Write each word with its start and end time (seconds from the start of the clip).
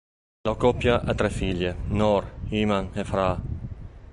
La 0.47 0.55
coppia 0.55 1.03
ha 1.03 1.13
tre 1.13 1.29
figlie: 1.29 1.75
Noor, 1.89 2.25
Iman 2.49 2.89
e 2.95 3.03
Farah. 3.03 3.39